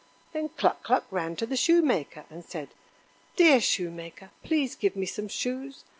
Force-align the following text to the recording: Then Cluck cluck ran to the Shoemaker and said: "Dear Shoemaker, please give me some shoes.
Then 0.33 0.49
Cluck 0.49 0.81
cluck 0.81 1.05
ran 1.11 1.35
to 1.35 1.45
the 1.45 1.55
Shoemaker 1.55 2.25
and 2.31 2.43
said: 2.43 2.69
"Dear 3.35 3.61
Shoemaker, 3.61 4.31
please 4.43 4.73
give 4.75 4.95
me 4.95 5.05
some 5.05 5.27
shoes. 5.27 5.83